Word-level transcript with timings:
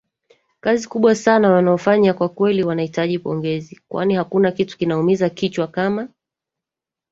kazi 0.61 0.87
kubwa 0.87 1.15
sana 1.15 1.51
wanayofanya 1.51 2.13
Kwakweli 2.13 2.63
wana 2.63 2.81
hitaji 2.81 3.19
pongezi 3.19 3.79
kwani 3.87 4.13
hakuna 4.15 4.51
kitu 4.51 4.77
kinaumiza 4.77 5.29
kichwa 5.29 5.67
kama 5.67 6.07